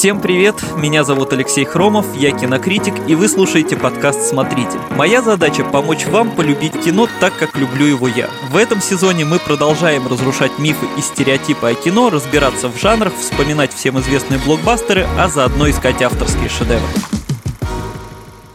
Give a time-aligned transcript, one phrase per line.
[0.00, 4.80] Всем привет, меня зовут Алексей Хромов, я кинокритик, и вы слушаете подкаст «Смотритель».
[4.96, 8.30] Моя задача– помочь вам полюбить кино так, как люблю его я.
[8.48, 13.74] В этом сезоне мы продолжаем разрушать мифы и стереотипы о кино, разбираться в жанрах, вспоминать
[13.74, 16.88] всем известные блокбастеры, а заодно искать авторские шедевры.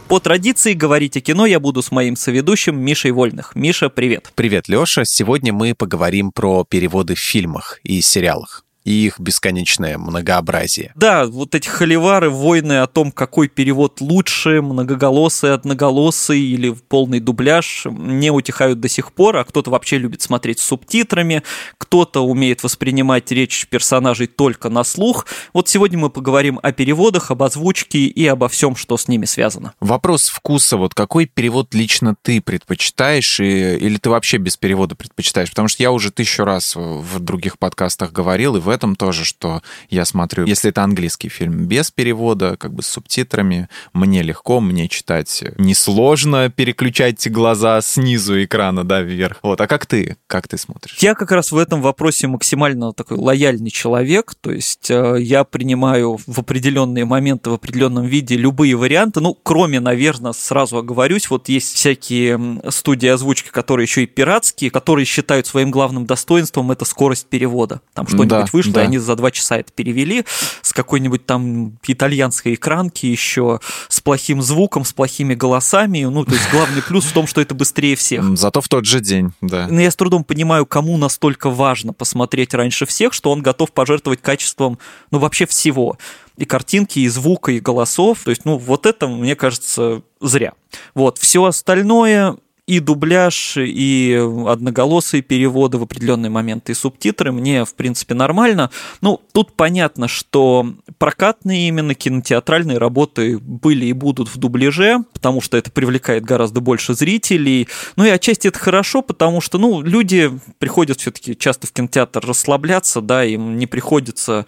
[0.08, 3.54] По традиции говорить о кино я буду с моим соведущим Мишей Вольных.
[3.54, 4.32] Миша, привет.
[4.34, 5.04] Привет, Леша.
[5.04, 10.92] Сегодня мы поговорим про переводы в фильмах и сериалах и их бесконечное многообразие.
[10.94, 17.86] Да, вот эти холивары, войны о том, какой перевод лучше, многоголосый, одноголосый или полный дубляж,
[17.90, 21.42] не утихают до сих пор, а кто-то вообще любит смотреть с субтитрами,
[21.78, 25.26] кто-то умеет воспринимать речь персонажей только на слух.
[25.52, 29.72] Вот сегодня мы поговорим о переводах, об озвучке и обо всем, что с ними связано.
[29.80, 35.50] Вопрос вкуса, вот какой перевод лично ты предпочитаешь, и, или ты вообще без перевода предпочитаешь?
[35.50, 39.62] Потому что я уже тысячу раз в других подкастах говорил, и в этом тоже, что
[39.90, 44.88] я смотрю, если это английский фильм без перевода, как бы с субтитрами, мне легко, мне
[44.88, 49.38] читать несложно переключать глаза снизу экрана, да, вверх.
[49.42, 50.16] Вот, а как ты?
[50.26, 50.98] Как ты смотришь?
[51.00, 56.18] Я как раз в этом вопросе максимально такой лояльный человек, то есть э, я принимаю
[56.26, 61.74] в определенные моменты, в определенном виде любые варианты, ну, кроме, наверное, сразу оговорюсь, вот есть
[61.74, 67.80] всякие студии озвучки, которые еще и пиратские, которые считают своим главным достоинством это скорость перевода.
[67.94, 68.46] Там что-нибудь да.
[68.52, 68.86] вышло, вышло, да.
[68.88, 70.24] они за два часа это перевели
[70.62, 76.04] с какой-нибудь там итальянской экранки еще, с плохим звуком, с плохими голосами.
[76.04, 78.24] Ну, то есть главный плюс в том, что это быстрее всех.
[78.36, 79.68] Зато в тот же день, да.
[79.68, 84.22] Но я с трудом понимаю, кому настолько важно посмотреть раньше всех, что он готов пожертвовать
[84.22, 84.78] качеством,
[85.10, 85.96] ну, вообще всего
[86.36, 88.20] и картинки, и звука, и голосов.
[88.24, 90.52] То есть, ну, вот это, мне кажется, зря.
[90.94, 97.74] Вот, все остальное и дубляж, и одноголосые переводы в определенные моменты, и субтитры мне, в
[97.74, 98.70] принципе, нормально.
[99.00, 105.56] Ну, тут понятно, что прокатные именно кинотеатральные работы были и будут в дубляже, потому что
[105.56, 107.68] это привлекает гораздо больше зрителей.
[107.94, 113.00] Ну и отчасти это хорошо, потому что, ну, люди приходят все-таки часто в кинотеатр расслабляться,
[113.00, 114.44] да, им не приходится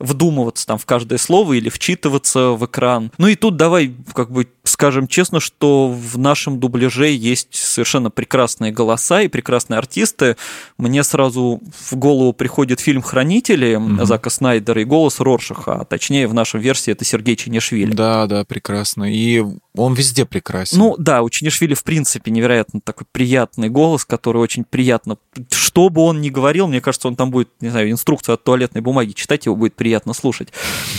[0.00, 3.12] вдумываться там в каждое слово или вчитываться в экран.
[3.18, 8.72] Ну и тут давай как бы скажем честно, что в нашем дубляже есть совершенно прекрасные
[8.72, 10.36] голоса и прекрасные артисты.
[10.78, 11.60] Мне сразу
[11.90, 14.04] в голову приходит фильм «Хранители» mm-hmm.
[14.04, 17.92] Зака Снайдера и голос Роршаха, а точнее в нашей версии это Сергей Чинишвили.
[17.92, 19.12] Да, да, прекрасно.
[19.12, 19.44] И
[19.74, 20.78] он везде прекрасен.
[20.78, 25.16] Ну да, у Чинишвили в принципе невероятно такой приятный голос, который очень приятно...
[25.50, 28.80] Что бы он ни говорил, мне кажется, он там будет, не знаю, инструкцию от туалетной
[28.80, 30.48] бумаги читать, его будет приятно слушать.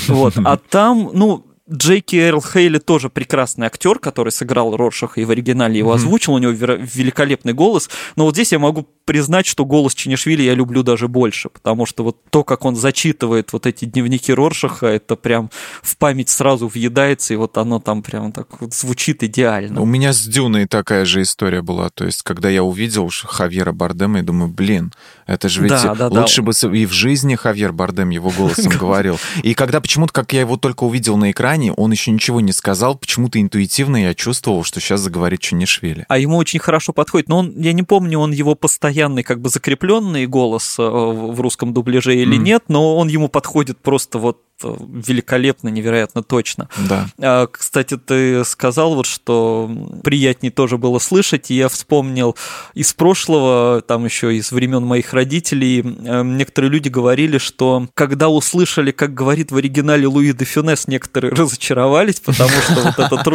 [0.07, 0.33] Вот.
[0.43, 5.77] А там, ну, Джейки Эрл Хейли тоже прекрасный актер, который сыграл Роршаха и в оригинале
[5.77, 10.43] его озвучил, у него великолепный голос, но вот здесь я могу признать, что голос Чинишвили
[10.43, 14.87] я люблю даже больше, потому что вот то, как он зачитывает вот эти дневники Роршаха,
[14.87, 15.49] это прям
[15.81, 19.81] в память сразу въедается, и вот оно там прям так вот звучит идеально.
[19.81, 24.19] У меня с Дюной такая же история была, то есть когда я увидел Хавьера Бардема,
[24.19, 24.93] я думаю, блин,
[25.27, 26.51] это же ведь да, да, лучше да.
[26.51, 29.19] бы и в жизни Хавьер Бардем его голосом говорил.
[29.43, 32.95] И когда почему-то, как я его только увидел на экране, он еще ничего не сказал,
[32.95, 36.05] почему-то интуитивно я чувствовал, что сейчас заговорит Чунишвили.
[36.07, 37.29] А ему очень хорошо подходит.
[37.29, 41.73] Но он, я не помню, он его постоянный, как бы закрепленный голос э, в русском
[41.73, 42.41] дубляже или mm.
[42.41, 46.69] нет, но он ему подходит просто вот великолепно, невероятно точно.
[46.77, 47.07] Да.
[47.19, 49.69] А, кстати, ты сказал вот, что
[50.03, 52.35] приятнее тоже было слышать, и я вспомнил
[52.73, 59.13] из прошлого, там еще из времен моих родителей, некоторые люди говорили, что когда услышали, как
[59.13, 63.27] говорит в оригинале Луи де Фюнес, некоторые разочаровались, потому что вот этот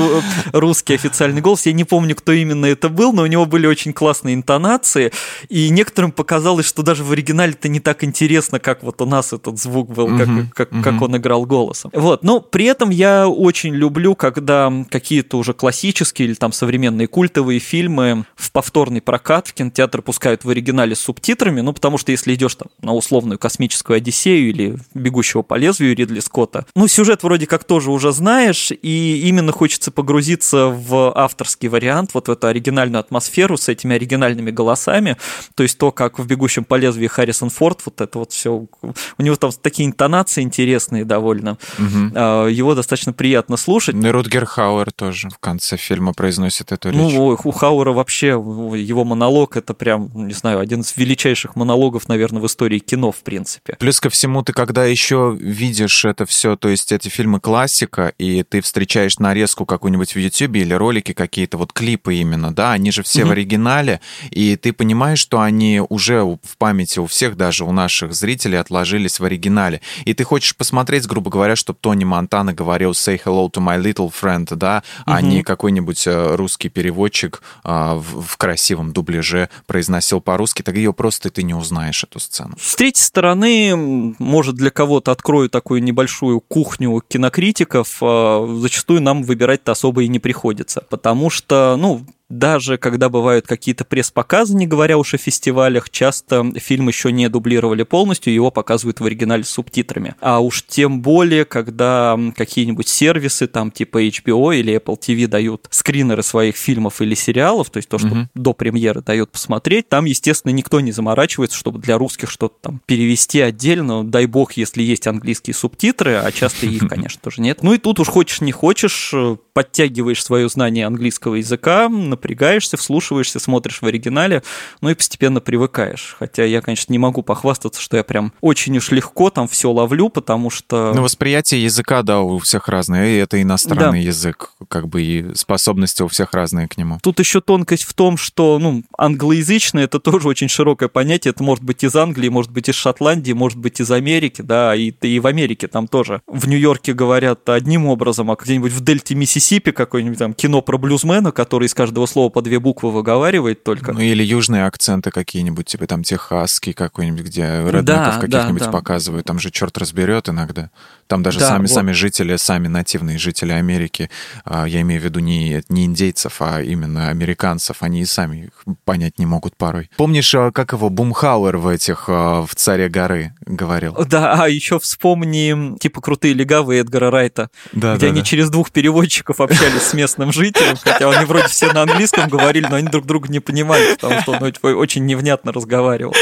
[0.53, 3.92] русский официальный голос, я не помню, кто именно это был, но у него были очень
[3.92, 5.12] классные интонации,
[5.48, 9.32] и некоторым показалось, что даже в оригинале это не так интересно, как вот у нас
[9.32, 11.91] этот звук был, как, как, как он играл голосом.
[11.94, 17.60] Вот, но при этом я очень люблю, когда какие-то уже классические или там современные культовые
[17.60, 22.34] фильмы в повторный прокат в кинотеатр пускают в оригинале с субтитрами, ну, потому что если
[22.34, 27.47] идешь там на условную космическую Одиссею или «Бегущего по лезвию» Ридли Скотта, ну, сюжет вроде
[27.47, 33.01] как тоже уже знаешь, и именно хочется погрузиться в авторский вариант, вот в эту оригинальную
[33.01, 35.16] атмосферу с этими оригинальными голосами,
[35.54, 39.22] то есть то, как в «Бегущем по лезвию» Харрисон Форд, вот это вот все, у
[39.22, 41.58] него там такие интонации интересные, довольно.
[41.78, 42.18] Угу.
[42.48, 43.94] Его достаточно приятно слушать.
[43.94, 46.98] И Рутгер Хауэр тоже в конце фильма произносит эту речь.
[46.98, 52.41] Ну, у Хауэра вообще его монолог это прям, не знаю, один из величайших монологов, наверное,
[52.41, 53.76] в истории кино, в принципе.
[53.78, 58.42] Плюс ко всему, ты когда еще видишь это все, то есть эти фильмы классика, и
[58.42, 63.02] ты встречаешь нарезку какую-нибудь в YouTube или ролики какие-то, вот клипы именно, да, они же
[63.02, 63.28] все угу.
[63.28, 64.00] в оригинале,
[64.30, 69.20] и ты понимаешь, что они уже в памяти у всех, даже у наших зрителей, отложились
[69.20, 69.80] в оригинале.
[70.04, 73.83] И ты хочешь посмотреть посмотреть, грубо говоря, чтобы Тони Монтана говорил «say hello to my
[73.83, 75.16] little friend», да, угу.
[75.16, 81.30] а не какой-нибудь э, русский переводчик а, в, красивом дубляже произносил по-русски, так ее просто
[81.30, 82.54] ты не узнаешь, эту сцену.
[82.60, 89.72] С третьей стороны, может, для кого-то открою такую небольшую кухню кинокритиков, а, зачастую нам выбирать-то
[89.72, 95.14] особо и не приходится, потому что, ну, даже когда бывают какие-то пресс-показы, не говоря уж
[95.14, 100.14] о фестивалях, часто фильм еще не дублировали полностью, его показывают в оригинале с субтитрами.
[100.20, 106.22] А уж тем более, когда какие-нибудь сервисы, там типа HBO или Apple TV дают скринеры
[106.22, 108.28] своих фильмов или сериалов, то есть то, что угу.
[108.34, 113.40] до премьеры дают посмотреть, там, естественно, никто не заморачивается, чтобы для русских что-то там перевести
[113.40, 114.04] отдельно.
[114.04, 117.62] Дай бог, если есть английские субтитры, а часто их, конечно, тоже нет.
[117.62, 119.14] Ну и тут уж хочешь не хочешь,
[119.52, 124.42] подтягиваешь свое знание английского языка, напрягаешься, вслушиваешься, смотришь в оригинале,
[124.80, 126.16] ну и постепенно привыкаешь.
[126.18, 130.09] Хотя я, конечно, не могу похвастаться, что я прям очень уж легко там все ловлю,
[130.09, 130.92] потому что...
[130.95, 134.09] Ну, восприятие языка, да, у всех разное, и это иностранный да.
[134.09, 136.98] язык, как бы и способности у всех разные к нему.
[137.03, 141.62] Тут еще тонкость в том, что, ну, англоязычный это тоже очень широкое понятие, это может
[141.62, 145.27] быть из Англии, может быть из Шотландии, может быть из Америки, да, и, и в
[145.27, 146.22] Америке там тоже.
[146.27, 151.33] В Нью-Йорке говорят одним образом, а где-нибудь в дельте Миссисипи какое-нибудь там кино про блюзмена,
[151.33, 153.92] который из каждого слова по две буквы выговаривает только.
[153.92, 158.72] Ну или южные акценты какие-нибудь, типа там техасский какой-нибудь, где реднеков да, каких-нибудь да, да.
[158.72, 159.26] показывают.
[159.26, 160.70] Там же черт разберет иногда.
[161.06, 161.70] Там даже да, сами, вот.
[161.70, 164.10] сами жители, сами нативные жители Америки,
[164.44, 168.74] а, я имею в виду не, не индейцев, а именно американцев, они и сами их
[168.84, 169.88] понять не могут порой.
[169.97, 173.94] Помнишь, а, как его Бумхауэр в этих а, в «Царе горы» говорил?
[174.09, 178.26] Да, а еще вспомни типа «Крутые легавые» Эдгара Райта, да, где да, они да.
[178.26, 181.96] через двух переводчиков общались с местным жителем, хотя они вроде все на английском
[182.28, 186.15] говорили, но они друг друга не понимали, потому что он очень невнятно разговаривал.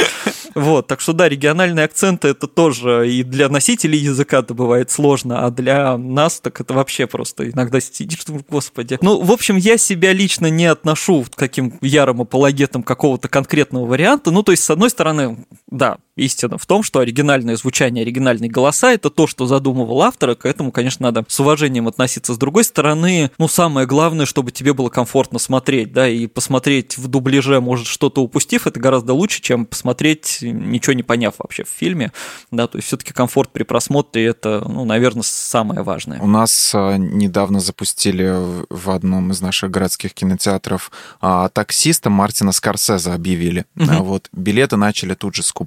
[0.54, 5.44] Вот, так что да, региональные акценты это тоже и для носителей языка это бывает сложно,
[5.44, 8.98] а для нас так это вообще просто иногда сидишь, господи.
[9.00, 14.30] Ну, в общем, я себя лично не отношу к каким ярым апологетам какого-то конкретного варианта.
[14.30, 15.44] Ну, то есть, с одной стороны,
[15.74, 20.34] да, истина в том, что оригинальное звучание, оригинальные голоса– это то, что задумывал автор, и
[20.36, 22.34] к этому, конечно, надо с уважением относиться.
[22.34, 27.08] С другой стороны, ну, самое главное, чтобы тебе было комфортно смотреть, да, и посмотреть в
[27.08, 32.12] дубляже, может, что-то упустив, это гораздо лучше, чем посмотреть, ничего не поняв вообще в фильме,
[32.52, 36.20] да, то есть все таки комфорт при просмотре– это, ну, наверное, самое важное.
[36.20, 38.32] У нас а, недавно запустили
[38.70, 43.66] в одном из наших городских кинотеатров а, таксиста Мартина Скорсезе объявили.
[43.76, 44.04] Угу.
[44.04, 45.63] Вот, билеты начали тут же скупать.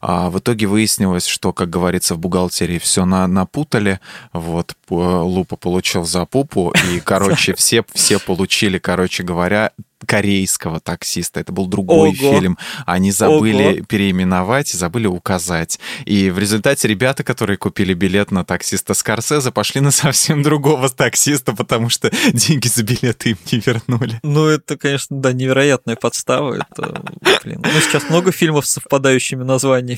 [0.00, 4.00] А в итоге выяснилось, что, как говорится в бухгалтерии, все на, напутали.
[4.32, 9.72] Вот, Лупа получил за пупу, и, короче, все, все получили, короче говоря,
[10.06, 11.40] корейского таксиста.
[11.40, 12.14] Это был другой Ого.
[12.14, 12.58] фильм.
[12.86, 13.84] Они забыли Ого.
[13.86, 15.78] переименовать, забыли указать.
[16.04, 21.52] И в результате ребята, которые купили билет на таксиста Скорсезе, пошли на совсем другого таксиста,
[21.54, 24.20] потому что деньги за билеты им не вернули.
[24.22, 26.54] Ну, это, конечно, да, невероятная подстава.
[26.54, 27.02] Это,
[27.44, 27.62] блин.
[27.62, 29.90] Ну, сейчас много фильмов с совпадающими названиями.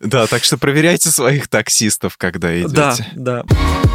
[0.00, 3.06] Да, так что проверяйте своих таксистов, когда идете.
[3.14, 3.85] Да, да.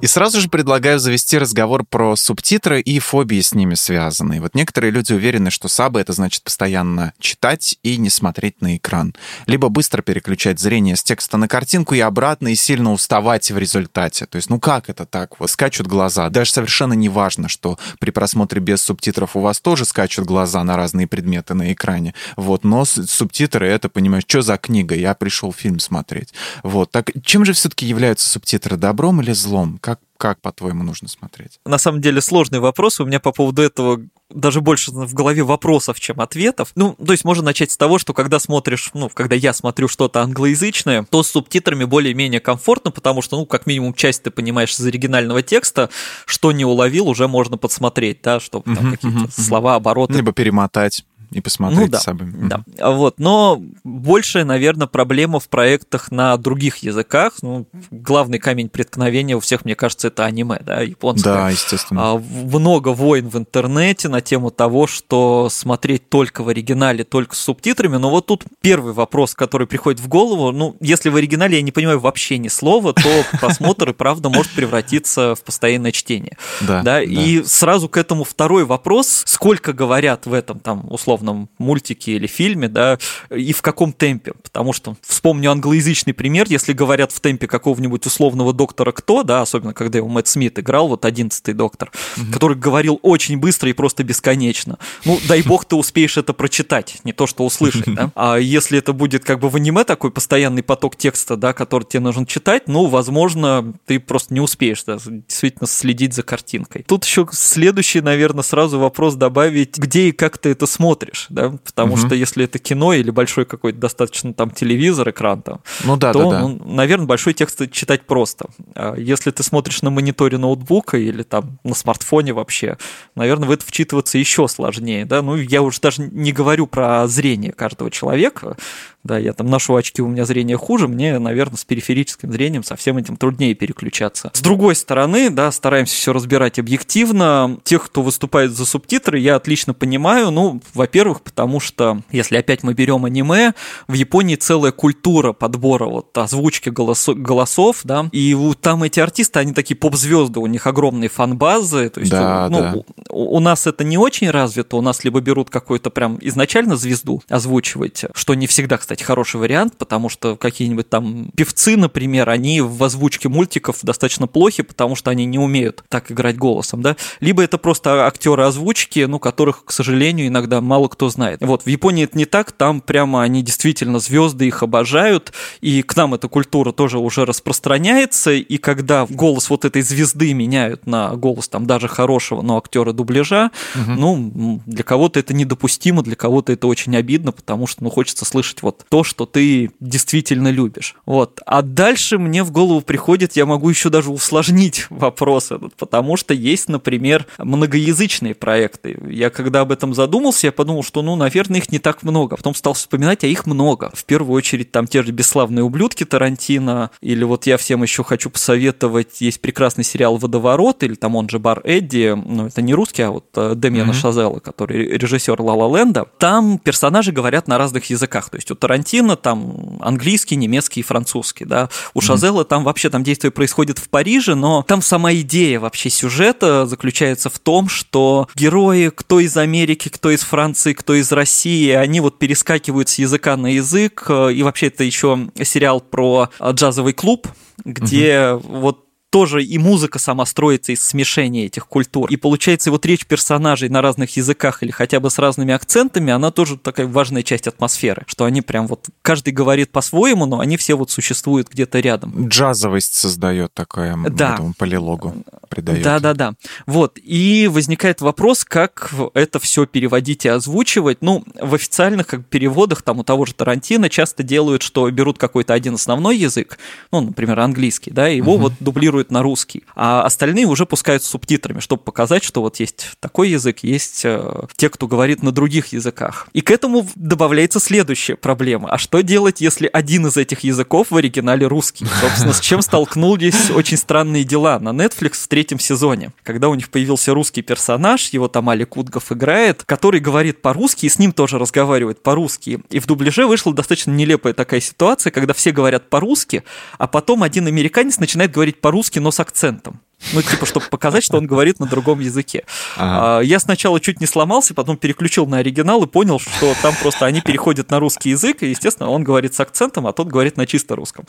[0.00, 4.40] И сразу же предлагаю завести разговор про субтитры и фобии с ними связанные.
[4.40, 9.16] Вот некоторые люди уверены, что сабы— это значит постоянно читать и не смотреть на экран.
[9.46, 14.26] Либо быстро переключать зрение с текста на картинку и обратно, и сильно уставать в результате.
[14.26, 15.40] То есть, ну как это так?
[15.40, 16.28] Вот скачут глаза.
[16.30, 20.76] Даже совершенно не важно, что при просмотре без субтитров у вас тоже скачут глаза на
[20.76, 22.14] разные предметы на экране.
[22.36, 24.94] Вот, но субтитры— это, понимаешь, что за книга?
[24.94, 26.32] Я пришел фильм смотреть.
[26.62, 29.80] Вот, так чем же все-таки являются субтитры, добром или злом?
[29.88, 31.60] Как, как по-твоему, нужно смотреть?
[31.64, 33.00] На самом деле сложный вопрос.
[33.00, 36.72] У меня по поводу этого даже больше в голове вопросов, чем ответов.
[36.74, 40.20] Ну, то есть можно начать с того, что когда смотришь, ну, когда я смотрю что-то
[40.20, 44.84] англоязычное, то с субтитрами более-менее комфортно, потому что, ну, как минимум часть ты понимаешь из
[44.84, 45.88] оригинального текста,
[46.26, 50.12] что не уловил, уже можно подсмотреть, да, чтобы там какие-то слова, обороты.
[50.12, 52.48] Либо перемотать и посмотреть ну, да, самим.
[52.48, 53.18] Да, вот.
[53.18, 57.34] Но большая, наверное, проблема в проектах на других языках.
[57.42, 61.34] Ну, главный камень преткновения у всех, мне кажется, это аниме, да, японское.
[61.34, 62.12] Да, естественно.
[62.12, 67.40] А, много войн в интернете на тему того, что смотреть только в оригинале, только с
[67.40, 67.96] субтитрами.
[67.96, 70.50] Но вот тут первый вопрос, который приходит в голову.
[70.52, 74.52] Ну, если в оригинале я не понимаю вообще ни слова, то просмотр и правда может
[74.52, 76.38] превратиться в постоянное чтение.
[76.62, 77.02] Да, да.
[77.02, 79.24] И сразу к этому второй вопрос.
[79.26, 82.98] Сколько говорят в этом, там, условно, условном мультике или фильме, да,
[83.30, 84.32] и в каком темпе.
[84.42, 89.74] Потому что, вспомню англоязычный пример, если говорят в темпе какого-нибудь условного доктора кто, да, особенно
[89.74, 92.32] когда его Мэтт Смит играл, вот одиннадцатый доктор, угу.
[92.32, 94.78] который говорил очень быстро и просто бесконечно.
[95.04, 98.10] Ну, дай бог ты успеешь это прочитать, не то что услышать, да.
[98.18, 102.00] А если это будет как бы в аниме такой постоянный поток текста, да, который тебе
[102.00, 106.84] нужно читать, ну, возможно, ты просто не успеешь, да, действительно следить за картинкой.
[106.86, 111.94] Тут еще следующий, наверное, сразу вопрос добавить, где и как ты это смотришь, да, потому
[111.94, 112.00] угу.
[112.00, 116.18] что если это кино или большой какой-то достаточно там телевизор, экран там, ну, да, то,
[116.18, 116.40] да, да.
[116.40, 118.46] Ну, наверное, большой текст читать просто.
[118.74, 122.78] А если ты смотришь на мониторе ноутбука или там на смартфоне вообще,
[123.14, 127.52] наверное, в это вчитываться еще сложнее, да, ну, я уже даже не говорю про зрение
[127.52, 128.56] каждого человека,
[129.04, 132.76] да, я там ношу очки, у меня зрение хуже, мне, наверное, с периферическим зрением со
[132.76, 134.30] всем этим труднее переключаться.
[134.34, 137.58] С другой стороны, да, стараемся все разбирать объективно.
[137.64, 140.30] Тех, кто выступает за субтитры, я отлично понимаю.
[140.30, 143.54] Ну, во-первых, потому что, если опять мы берем аниме,
[143.86, 149.54] в Японии целая культура подбора вот озвучки голосов, голосов да, и там эти артисты, они
[149.54, 152.74] такие поп-звезды, у них огромные фан-базы, то есть, да, ну, да.
[153.10, 157.22] У, у нас это не очень развито, у нас либо берут какую-то прям изначально звезду
[157.28, 162.62] озвучивать, что не всегда, кстати, кстати, хороший вариант, потому что какие-нибудь там певцы, например, они
[162.62, 166.96] в озвучке мультиков достаточно плохи, потому что они не умеют так играть голосом, да.
[167.20, 171.40] Либо это просто актеры озвучки, ну, которых, к сожалению, иногда мало кто знает.
[171.42, 175.94] Вот, в Японии это не так, там прямо они действительно звезды, их обожают, и к
[175.94, 181.50] нам эта культура тоже уже распространяется, и когда голос вот этой звезды меняют на голос
[181.50, 183.92] там даже хорошего, но актера дубляжа, угу.
[183.92, 188.62] ну, для кого-то это недопустимо, для кого-то это очень обидно, потому что, ну, хочется слышать
[188.62, 190.94] вот то, что ты действительно любишь.
[191.06, 191.40] Вот.
[191.46, 196.34] А дальше мне в голову приходит, я могу еще даже усложнить вопрос этот, потому что
[196.34, 198.98] есть, например, многоязычные проекты.
[199.08, 202.36] Я когда об этом задумался, я подумал, что, ну, наверное, их не так много.
[202.36, 203.90] Потом стал вспоминать, а их много.
[203.94, 208.30] В первую очередь там те же «Бесславные ублюдки» Тарантино, или вот я всем еще хочу
[208.30, 213.02] посоветовать, есть прекрасный сериал «Водоворот», или там он же «Бар Эдди», ну, это не русский,
[213.02, 213.94] а вот э, Демьяна mm-hmm.
[213.94, 216.06] Шазела, который режиссер «Ла Ла Ленда».
[216.18, 221.46] Там персонажи говорят на разных языках, то есть у Тарантино там английский, немецкий и французский,
[221.46, 221.70] да.
[221.94, 226.66] У Шазела там вообще там действие происходит в Париже, но там сама идея вообще сюжета
[226.66, 232.00] заключается в том, что герои, кто из Америки, кто из Франции, кто из России, они
[232.00, 237.26] вот перескакивают с языка на язык, и вообще это еще сериал про джазовый клуб,
[237.64, 238.58] где угу.
[238.58, 242.10] вот тоже и музыка сама строится из смешения этих культур.
[242.10, 246.30] И получается, вот речь персонажей на разных языках или хотя бы с разными акцентами, она
[246.30, 250.76] тоже такая важная часть атмосферы, что они прям вот, каждый говорит по-своему, но они все
[250.76, 252.28] вот существуют где-то рядом.
[252.28, 254.34] Джазовость создает такое, да.
[254.34, 255.14] этому полилогу
[255.48, 255.82] придает.
[255.82, 256.34] Да-да-да.
[256.66, 260.98] Вот, и возникает вопрос, как это все переводить и озвучивать.
[261.00, 265.54] Ну, в официальных как, переводах, там у того же Тарантино часто делают, что берут какой-то
[265.54, 266.58] один основной язык,
[266.92, 268.42] ну, например, английский, да, его угу.
[268.44, 272.60] вот дублируют дублируют на русский, а остальные уже пускают с субтитрами, чтобы показать, что вот
[272.60, 276.28] есть такой язык, есть э, те, кто говорит на других языках.
[276.32, 278.68] И к этому добавляется следующая проблема.
[278.70, 281.86] А что делать, если один из этих языков в оригинале русский?
[282.00, 286.70] Собственно, с чем столкнулись очень странные дела на Netflix в третьем сезоне, когда у них
[286.70, 291.38] появился русский персонаж, его там Али Кутгов играет, который говорит по-русски и с ним тоже
[291.38, 292.60] разговаривает по-русски.
[292.70, 296.42] И в дубляже вышла достаточно нелепая такая ситуация, когда все говорят по-русски,
[296.78, 299.80] а потом один американец начинает говорить по-русски по-русски, но с акцентом.
[300.12, 302.44] Ну, типа, чтобы показать, что он говорит на другом языке.
[302.76, 303.18] Ага.
[303.18, 307.04] А, я сначала чуть не сломался, потом переключил на оригинал и понял, что там просто
[307.06, 310.46] они переходят на русский язык, и, естественно, он говорит с акцентом, а тот говорит на
[310.46, 311.06] чисто русском.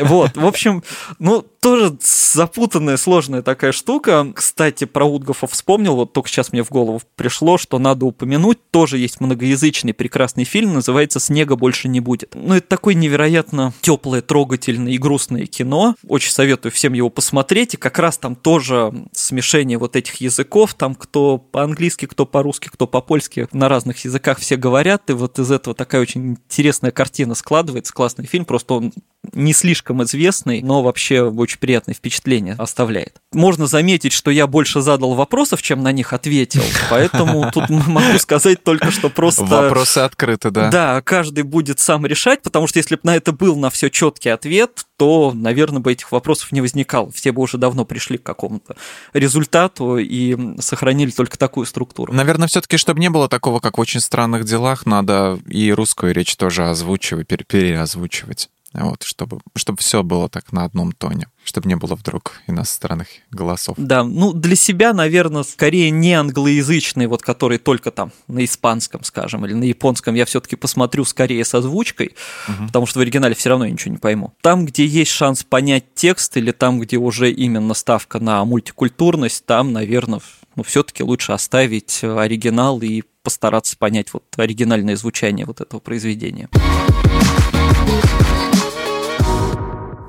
[0.00, 0.82] Вот, в общем,
[1.18, 4.26] ну, тоже запутанная, сложная такая штука.
[4.34, 8.98] Кстати, про Утгофа вспомнил, вот только сейчас мне в голову пришло, что надо упомянуть, тоже
[8.98, 12.34] есть многоязычный прекрасный фильм, называется «Снега больше не будет».
[12.34, 15.94] Ну, это такое невероятно теплое, трогательное и грустное кино.
[16.06, 20.94] Очень советую всем его посмотреть, и как раз там тоже смешение вот этих языков, там
[20.94, 25.76] кто по-английски, кто по-русски, кто по-польски, на разных языках все говорят, и вот из этого
[25.76, 28.94] такая очень интересная картина складывается, классный фильм, просто он
[29.32, 33.16] не слишком известный, но вообще очень приятное впечатление оставляет.
[33.32, 38.62] Можно заметить, что я больше задал вопросов, чем на них ответил, поэтому тут могу сказать
[38.62, 39.44] только, что просто...
[39.44, 40.70] Вопросы открыты, да.
[40.70, 44.28] Да, каждый будет сам решать, потому что если бы на это был на все четкий
[44.28, 47.10] ответ, то, наверное, бы этих вопросов не возникало.
[47.10, 48.76] Все бы уже давно пришли к какому-то
[49.12, 52.12] результату и сохранили только такую структуру.
[52.12, 56.36] Наверное, все-таки, чтобы не было такого, как в очень странных делах, надо и русскую речь
[56.36, 61.94] тоже озвучивать, переозвучивать вот, чтобы, чтобы все было так на одном тоне чтобы не было
[61.94, 63.76] вдруг иностранных голосов.
[63.78, 69.44] Да, ну для себя, наверное, скорее не англоязычный, вот который только там на испанском, скажем,
[69.46, 72.16] или на японском, я все-таки посмотрю скорее с озвучкой,
[72.48, 72.66] угу.
[72.66, 74.32] потому что в оригинале все равно я ничего не пойму.
[74.40, 79.72] Там, где есть шанс понять текст, или там, где уже именно ставка на мультикультурность, там,
[79.72, 80.20] наверное,
[80.56, 86.48] ну, все-таки лучше оставить оригинал и постараться понять вот оригинальное звучание вот этого произведения.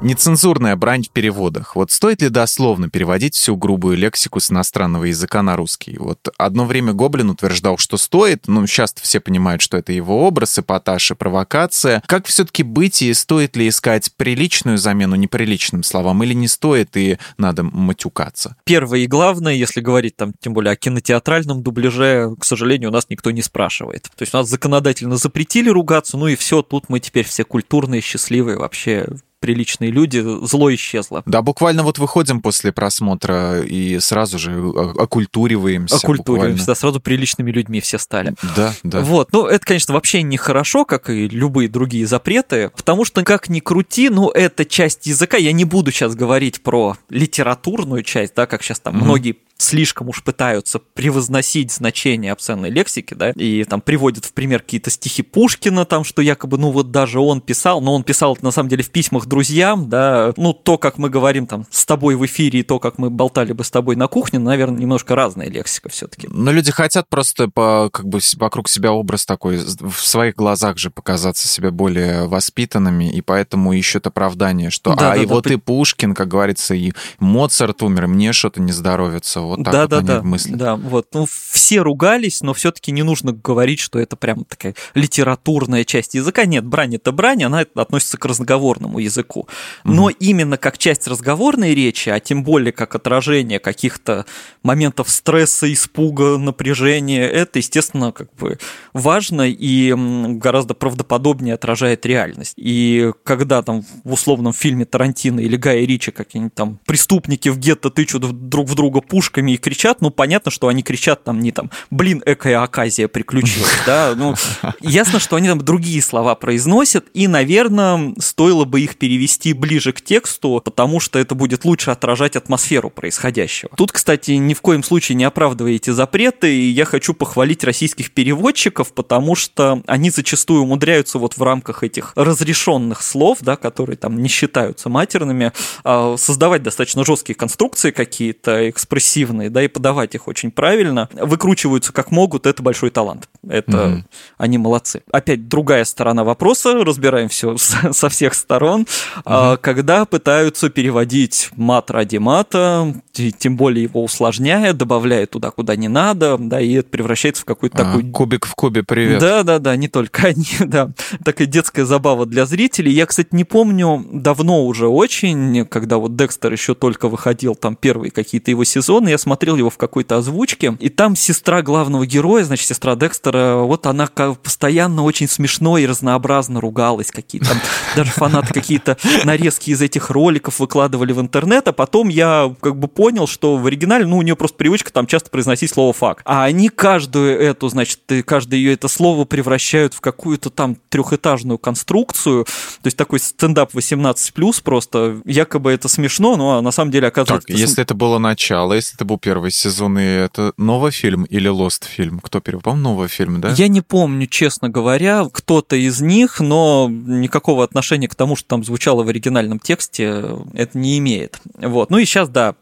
[0.06, 1.76] Нецензурная брань в переводах.
[1.76, 5.98] Вот стоит ли дословно переводить всю грубую лексику с иностранного языка на русский?
[5.98, 10.60] Вот одно время Гоблин утверждал, что стоит, но сейчас все понимают, что это его образ,
[10.60, 12.04] эпатаж и провокация.
[12.06, 17.18] Как все-таки быть и стоит ли искать приличную замену неприличным словам или не стоит и
[17.40, 18.58] надо матюкаться?
[18.64, 23.08] Первое и главное, если говорить там тем более о кинотеатральном дубляже, к сожалению, у нас
[23.10, 24.04] никто не спрашивает.
[24.04, 28.02] То есть у нас законодательно запретили ругаться, ну и все, тут мы теперь все культурные,
[28.02, 29.08] счастливые, вообще
[29.46, 31.22] приличные люди, зло исчезло.
[31.28, 34.58] Да, буквально вот выходим после просмотра и сразу же
[34.98, 35.98] окультуриваемся.
[35.98, 38.34] Окультуриваемся, да, сразу приличными людьми все стали.
[38.56, 39.02] Да, да.
[39.02, 43.60] Вот, ну это, конечно, вообще нехорошо, как и любые другие запреты, потому что как ни
[43.60, 48.64] крути, ну это часть языка, я не буду сейчас говорить про литературную часть, да, как
[48.64, 49.06] сейчас там угу.
[49.06, 54.90] многие слишком уж пытаются превозносить значение обсценной лексики, да, и там приводят в пример какие-то
[54.90, 58.52] стихи Пушкина, там, что якобы, ну вот даже он писал, но он писал это на
[58.52, 62.26] самом деле в письмах друзьям, да, ну то, как мы говорим там с тобой в
[62.26, 65.90] эфире и то, как мы болтали бы с тобой на кухне, наверное, немножко разная лексика
[65.90, 66.28] все-таки.
[66.30, 70.90] Но люди хотят просто по, как бы вокруг себя образ такой, в своих глазах же
[70.90, 75.46] показаться себя более воспитанными, и поэтому ищут оправдание, что да, а да, и да, вот
[75.46, 75.54] да.
[75.54, 79.90] и Пушкин, как говорится, и Моцарт умер, мне что-то не здоровится, вот так да, вот
[79.90, 80.58] да, они да, мыслят.
[80.58, 81.08] Да, вот.
[81.14, 86.46] Ну, все ругались, но все-таки не нужно говорить, что это прям такая литературная часть языка.
[86.46, 89.48] Нет, брань это брань, она относится к разговорному языку.
[89.84, 94.26] Но mm именно как часть разговорной речи, а тем более как отражение каких-то
[94.64, 98.58] моментов стресса, испуга, напряжения, это, естественно, как бы
[98.94, 102.54] важно и гораздо правдоподобнее отражает реальность.
[102.58, 107.90] И когда там в условном фильме Тарантино или Гая Ричи какие-нибудь там преступники в гетто
[107.90, 111.52] тычут друг в друга пушками, криками и кричат, ну, понятно, что они кричат там не
[111.52, 114.36] там, блин, экая оказия приключилась, да, ну,
[114.82, 120.02] ясно, что они там другие слова произносят, и, наверное, стоило бы их перевести ближе к
[120.02, 123.72] тексту, потому что это будет лучше отражать атмосферу происходящего.
[123.76, 128.94] Тут, кстати, ни в коем случае не оправдываете запреты, и я хочу похвалить российских переводчиков,
[128.94, 134.30] потому что они зачастую умудряются вот в рамках этих разрешенных слов, да, которые там не
[134.30, 135.52] считаются матерными,
[135.84, 141.92] а, создавать достаточно жесткие конструкции какие-то, экспрессивные, эффективные, да, и подавать их очень правильно, выкручиваются
[141.92, 143.28] как могут, это большой талант.
[143.48, 144.04] Это mm-hmm.
[144.38, 145.04] они молодцы.
[145.12, 148.86] Опять другая сторона вопроса, разбираем все со всех сторон.
[149.26, 149.58] Mm-hmm.
[149.58, 156.38] Когда пытаются переводить мат ради мата, тем более его усложняя, добавляя туда, куда не надо,
[156.40, 158.10] да, и это превращается в какой-то а, такой...
[158.12, 159.20] Кубик в кубе, привет.
[159.20, 160.92] Да, да, да, не только они, да.
[161.24, 162.92] Такая детская забава для зрителей.
[162.92, 168.12] Я, кстати, не помню, давно уже очень, когда вот Декстер еще только выходил, там первые
[168.12, 172.68] какие-то его сезоны, я смотрел его в какой-то озвучке, и там сестра главного героя, значит,
[172.68, 177.48] сестра Декстера, вот она постоянно очень смешно и разнообразно ругалась, какие-то
[177.96, 182.88] даже фанаты какие-то нарезки из этих роликов выкладывали в интернет, а потом я как бы
[182.88, 186.44] понял, что в оригинале, ну, у нее просто привычка там часто произносить слово «фак», а
[186.44, 192.88] они каждую эту, значит, каждое ее это слово превращают в какую-то там трехэтажную конструкцию, то
[192.88, 197.48] есть такой стендап 18+, просто якобы это смешно, но на самом деле оказывается...
[197.48, 201.24] Так, если это было начало, если это это был первый сезон, и это новый фильм
[201.26, 202.20] или Lost фильм?
[202.20, 202.62] Кто первый?
[202.62, 203.54] По-моему, новый фильм, да?
[203.56, 208.64] Я не помню, честно говоря, кто-то из них, но никакого отношения к тому, что там
[208.64, 211.40] звучало в оригинальном тексте, это не имеет.
[211.56, 211.92] Вот.
[211.92, 212.56] Ну и сейчас, да,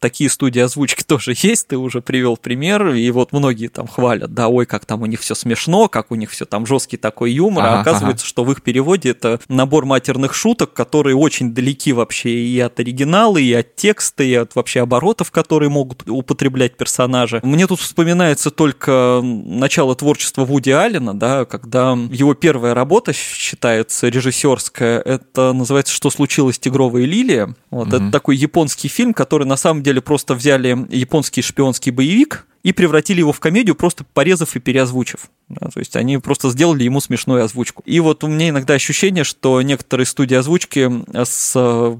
[0.00, 4.48] такие студии озвучки тоже есть, ты уже привел пример, и вот многие там хвалят, да,
[4.48, 7.64] ой, как там у них все смешно, как у них все там жесткий такой юмор,
[7.64, 8.28] а ага, а оказывается, ага.
[8.28, 13.38] что в их переводе это набор матерных шуток, которые очень далеки вообще и от оригинала,
[13.38, 17.40] и от текста, и от вообще оборотов, которые могут употреблять персонажи.
[17.42, 25.00] Мне тут вспоминается только начало творчества Вуди Аллена, да, когда его первая работа считается режиссерская,
[25.00, 27.54] это называется «Что случилось, тигровая лилия».
[27.70, 27.96] Вот, угу.
[27.96, 32.72] это такой японский фильм, который на самом деле деле просто взяли японский шпионский боевик и
[32.72, 35.30] превратили его в комедию, просто порезав и переозвучив.
[35.48, 37.82] Да, то есть они просто сделали ему смешную озвучку.
[37.86, 41.98] И вот у меня иногда ощущение, что некоторые студии озвучки с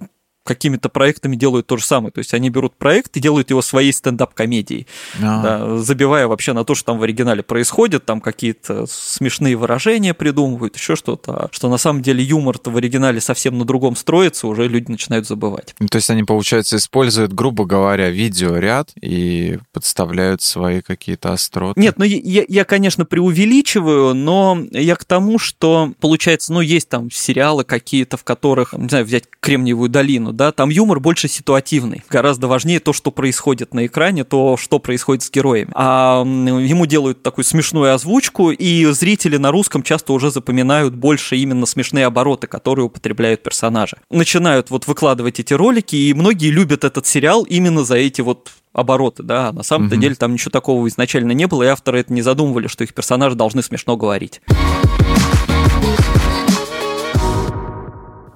[0.50, 2.10] какими-то проектами делают то же самое.
[2.10, 4.88] То есть они берут проект и делают его своей стендап-комедией,
[5.22, 5.42] а.
[5.42, 10.74] да, забивая вообще на то, что там в оригинале происходит, там какие-то смешные выражения придумывают,
[10.74, 11.48] еще что-то.
[11.52, 15.76] Что на самом деле юмор-то в оригинале совсем на другом строится, уже люди начинают забывать.
[15.78, 21.80] Ну, то есть они, получается, используют, грубо говоря, видеоряд и подставляют свои какие-то остроты.
[21.80, 27.08] Нет, ну я, я, конечно, преувеличиваю, но я к тому, что, получается, ну, есть там
[27.12, 32.02] сериалы какие-то, в которых, не знаю, взять Кремниевую долину, да, там юмор больше ситуативный.
[32.08, 35.70] Гораздо важнее то, что происходит на экране, то, что происходит с героями.
[35.74, 41.66] А ему делают такую смешную озвучку, и зрители на русском часто уже запоминают больше именно
[41.66, 43.98] смешные обороты, которые употребляют персонажи.
[44.08, 49.22] Начинают вот выкладывать эти ролики, и многие любят этот сериал именно за эти вот обороты,
[49.22, 50.02] да, на самом-то угу.
[50.02, 53.36] деле там ничего такого изначально не было, и авторы это не задумывали, что их персонажи
[53.36, 54.40] должны смешно говорить.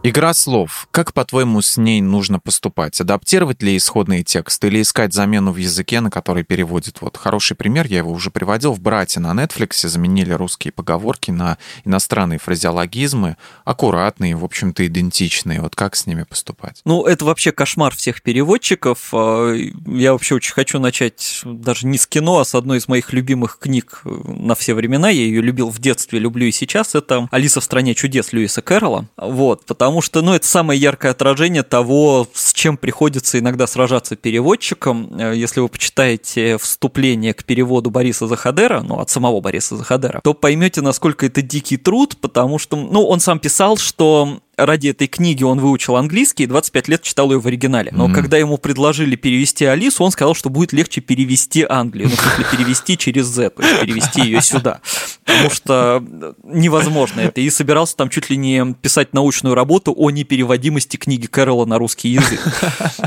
[0.07, 0.87] Игра слов.
[0.91, 3.01] Как, по-твоему, с ней нужно поступать?
[3.01, 7.01] Адаптировать ли исходный текст или искать замену в языке, на который переводит?
[7.01, 8.75] Вот хороший пример, я его уже приводил.
[8.75, 15.63] В «Брате» на Netflix заменили русские поговорки на иностранные фразеологизмы, аккуратные, в общем-то, идентичные.
[15.63, 16.83] Вот как с ними поступать?
[16.85, 19.09] Ну, это вообще кошмар всех переводчиков.
[19.15, 23.15] А, я вообще очень хочу начать даже не с кино, а с одной из моих
[23.15, 25.09] любимых книг на все времена.
[25.09, 26.95] Я ее любил в детстве, люблю и сейчас.
[26.95, 29.07] Это «Алиса в стране чудес» Льюиса Кэрролла.
[29.17, 34.17] Вот, потому потому что, ну, это самое яркое отражение того, с чем приходится иногда сражаться
[34.17, 35.09] переводчикам.
[35.17, 40.35] Э, если вы почитаете вступление к переводу Бориса Захадера, ну, от самого Бориса Захадера, то
[40.35, 45.43] поймете, насколько это дикий труд, потому что, ну, он сам писал, что ради этой книги
[45.43, 47.91] он выучил английский и 25 лет читал ее в оригинале.
[47.93, 48.15] Но mm-hmm.
[48.15, 52.09] когда ему предложили перевести Алису, он сказал, что будет легче перевести Англию.
[52.09, 54.81] Ну, в смысле, перевести через Z, то есть перевести ее сюда.
[55.25, 56.05] Потому что
[56.43, 57.41] невозможно это.
[57.41, 62.11] И собирался там чуть ли не писать научную работу о непереводимости книги Кэрола на русский
[62.11, 62.41] язык.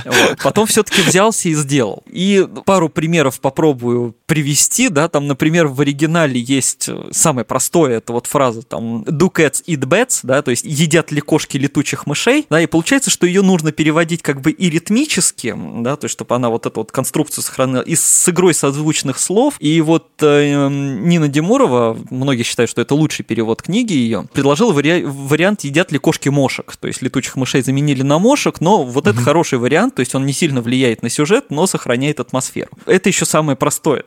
[0.05, 0.39] Вот.
[0.43, 2.03] Потом все-таки взялся и сделал.
[2.07, 4.89] И пару примеров попробую привести.
[4.89, 5.07] Да?
[5.07, 10.19] Там, например, в оригинале есть самое простое, это вот фраза там «do cats eat bats»,
[10.23, 14.21] да, то есть едят ли кошки летучих мышей, да, и получается, что ее нужно переводить
[14.21, 17.95] как бы и ритмически, да, то есть чтобы она вот эту вот конструкцию сохранила, и
[17.95, 23.61] с игрой созвучных слов, и вот э, Нина Демурова, многие считают, что это лучший перевод
[23.61, 28.19] книги ее, предложила вари- вариант «Едят ли кошки мошек?», то есть летучих мышей заменили на
[28.19, 29.11] мошек, но вот mm-hmm.
[29.11, 32.71] это хороший вариант, то есть он не сильно влияет на сюжет, но сохраняет атмосферу.
[32.85, 34.03] Это еще самое простое,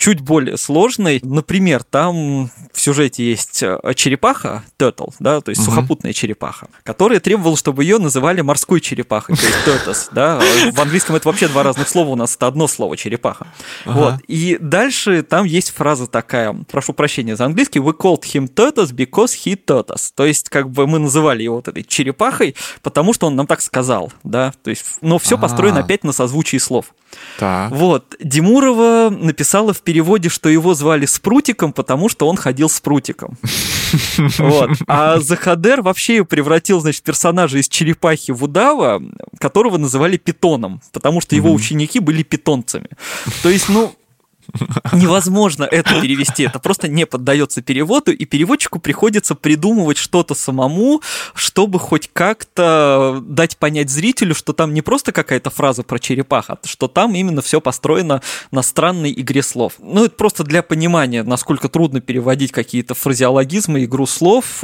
[0.00, 1.20] чуть более сложной.
[1.22, 5.70] Например, там в сюжете есть э, черепаха, turtle, да, то есть угу.
[5.70, 10.40] сухопутная черепаха, которая требовала, чтобы ее называли морской черепахой, то есть tortoise, да.
[10.72, 13.46] В английском это вообще два разных слова, у нас это одно слово черепаха.
[13.84, 13.92] Ага.
[13.94, 14.14] Вот.
[14.26, 19.32] И дальше там есть фраза такая, прошу прощения за английский, we called him tortoise because
[19.44, 20.12] he tortoise.
[20.14, 23.60] То есть как бы мы называли его вот этой черепахой, потому что он нам так
[23.60, 24.54] сказал, да.
[24.62, 26.94] То есть, но все построено опять на созвучии слов.
[27.38, 27.70] Так.
[27.72, 28.14] Вот.
[28.20, 33.36] Димурова написала в переводе, что его звали Спрутиком, потому что он ходил с прутиком.
[34.38, 34.70] Вот.
[34.86, 39.02] А Захадер вообще превратил, значит, персонажа из черепахи в удава,
[39.40, 42.86] которого называли питоном, потому что его ученики были питонцами.
[43.42, 43.92] То есть, ну,
[44.92, 51.02] невозможно это перевести, это просто не поддается переводу, и переводчику приходится придумывать что-то самому,
[51.34, 56.66] чтобы хоть как-то дать понять зрителю, что там не просто какая-то фраза про черепаха, а
[56.66, 59.74] что там именно все построено на странной игре слов.
[59.78, 64.62] Ну, это просто для понимания, насколько трудно переводить какие-то фразеологизмы, игру слов.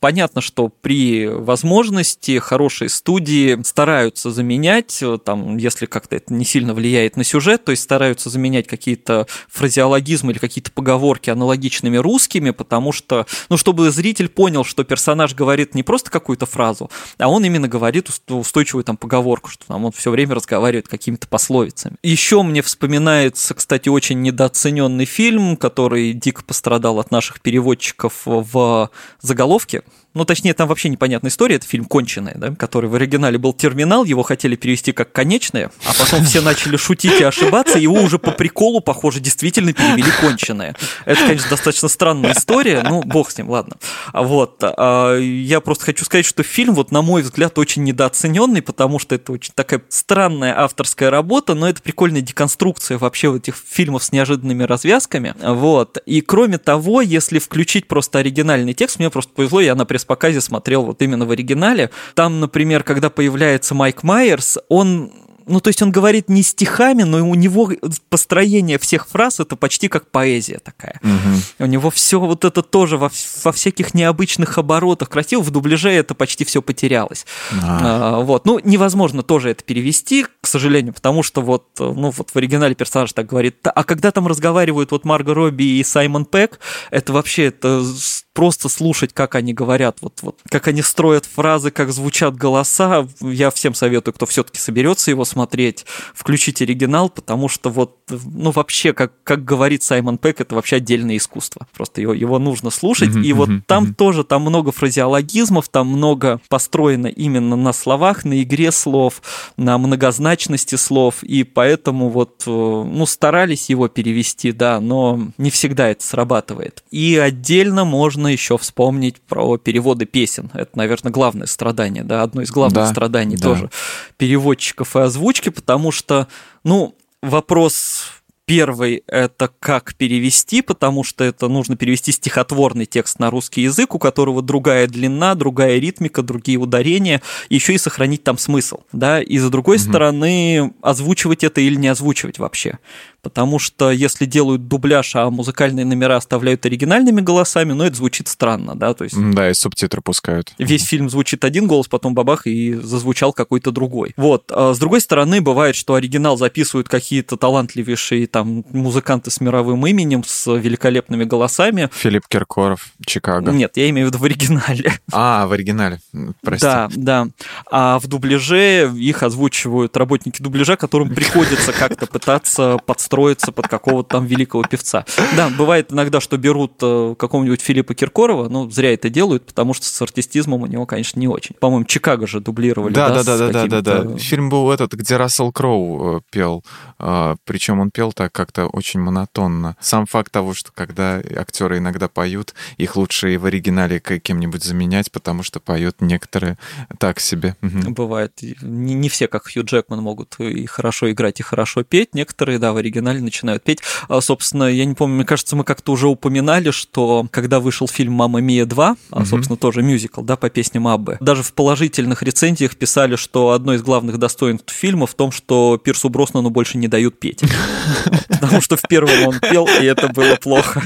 [0.00, 7.16] Понятно, что при возможности хорошие студии стараются заменять, там, если как-то это не сильно влияет
[7.16, 13.26] на сюжет, то есть стараются заменять какие-то фразеологизмы или какие-то поговорки аналогичными русскими, потому что,
[13.48, 18.08] ну, чтобы зритель понял, что персонаж говорит не просто какую-то фразу, а он именно говорит
[18.28, 21.96] устойчивую там поговорку, что там он все время разговаривает какими-то пословицами.
[22.02, 29.82] Еще мне вспоминается, кстати, очень недооцененный фильм, который дико пострадал от наших переводчиков в заголовке,
[30.14, 34.04] ну, точнее, там вообще непонятная история, это фильм «Конченая», да, который в оригинале был «Терминал»,
[34.04, 38.30] его хотели перевести как «Конечное», а потом все начали шутить и ошибаться, его уже по
[38.30, 40.74] приколу, похоже, действительно перевели «Конченое».
[41.06, 43.76] Это, конечно, достаточно странная история, ну, бог с ним, ладно.
[44.12, 48.98] Вот, а, я просто хочу сказать, что фильм, вот, на мой взгляд, очень недооцененный, потому
[48.98, 54.04] что это очень такая странная авторская работа, но это прикольная деконструкция вообще вот этих фильмов
[54.04, 55.98] с неожиданными развязками, вот.
[56.04, 60.40] И кроме того, если включить просто оригинальный текст, мне просто повезло, я на пресс пресс-показе
[60.40, 61.90] смотрел вот именно в оригинале.
[62.14, 65.12] Там, например, когда появляется Майк Майерс, он
[65.46, 67.70] ну, то есть он говорит не стихами, но у него
[68.08, 71.00] построение всех фраз это почти как поэзия такая.
[71.02, 71.64] Угу.
[71.64, 73.10] У него все вот это тоже во,
[73.44, 77.26] во всяких необычных оборотах красиво, в дубляже это почти все потерялось.
[77.62, 77.80] А.
[77.82, 82.36] А, вот, ну, невозможно тоже это перевести, к сожалению, потому что вот, ну, вот в
[82.36, 86.58] оригинале персонаж так говорит, а когда там разговаривают вот Марго Робби и Саймон Пэк,
[86.90, 87.84] это вообще, это
[88.32, 93.06] просто слушать, как они говорят, вот, вот, как они строят фразы, как звучат голоса.
[93.20, 98.92] Я всем советую, кто все-таки соберется его смотреть, включить оригинал, потому что вот, ну, вообще,
[98.92, 101.66] как, как говорит Саймон Пэк, это вообще отдельное искусство.
[101.74, 103.10] Просто его, его нужно слушать.
[103.10, 103.94] Mm-hmm, и вот mm-hmm, там mm-hmm.
[103.94, 109.22] тоже, там много фразеологизмов, там много построено именно на словах, на игре слов,
[109.56, 115.88] на многозначности слов, и поэтому вот, э, ну, старались его перевести, да, но не всегда
[115.88, 116.84] это срабатывает.
[116.90, 120.50] И отдельно можно можно еще вспомнить про переводы песен.
[120.54, 123.42] Это, наверное, главное страдание, да, одно из главных да, страданий да.
[123.42, 123.70] тоже
[124.16, 126.28] переводчиков и озвучки, потому что,
[126.64, 133.62] ну, вопрос Первый– это как перевести, потому что это нужно перевести стихотворный текст на русский
[133.62, 138.80] язык, у которого другая длина, другая ритмика, другие ударения, еще и сохранить там смысл.
[138.92, 139.22] Да?
[139.22, 139.84] И, с другой угу.
[139.84, 142.78] стороны, озвучивать это или не озвучивать вообще
[143.22, 148.74] потому что если делают дубляж, а музыкальные номера оставляют оригинальными голосами, ну, это звучит странно,
[148.74, 149.16] да, то есть...
[149.16, 150.52] Да, и субтитры пускают.
[150.58, 154.12] Весь фильм звучит один голос, потом бабах, и зазвучал какой-то другой.
[154.16, 154.50] Вот.
[154.50, 160.24] А с другой стороны, бывает, что оригинал записывают какие-то талантливейшие там музыканты с мировым именем,
[160.26, 161.88] с великолепными голосами.
[161.92, 163.52] Филипп Киркоров, Чикаго.
[163.52, 164.92] Нет, я имею в виду в оригинале.
[165.14, 166.00] А, в оригинале,
[166.42, 166.64] прости.
[166.66, 167.28] Да, да.
[167.70, 174.08] А в дубляже их озвучивают работники дубляжа, которым приходится как-то пытаться подстроить подстроиться под какого-то
[174.08, 175.04] там великого певца.
[175.36, 179.86] Да, бывает иногда, что берут э, какого-нибудь Филиппа Киркорова, ну, зря это делают, потому что
[179.86, 181.54] с артистизмом у него, конечно, не очень.
[181.60, 182.94] По-моему, Чикаго же дублировали.
[182.94, 184.18] Да, да, да, да, да, да, да.
[184.18, 186.64] Фильм был этот, где Рассел Кроу э, пел,
[186.98, 189.76] а, причем он пел так как-то очень монотонно.
[189.80, 195.12] Сам факт того, что когда актеры иногда поют, их лучше и в оригинале кем-нибудь заменять,
[195.12, 196.56] потому что поют некоторые
[196.98, 197.56] так себе.
[197.60, 198.32] Бывает.
[198.62, 202.14] Не, не все, как Хью Джекман, могут и хорошо играть, и хорошо петь.
[202.14, 203.80] Некоторые, да, в оригинале оригинале начинают петь.
[204.08, 208.12] А, собственно, я не помню, мне кажется, мы как-то уже упоминали, что когда вышел фильм
[208.12, 212.76] «Мама Мия 2», а, собственно, тоже мюзикл, да, по песням Аббы, даже в положительных рецензиях
[212.76, 217.18] писали, что одно из главных достоинств фильма в том, что Пирсу Броснану больше не дают
[217.18, 217.42] петь.
[218.28, 220.82] Потому что в первом он пел, и это было плохо.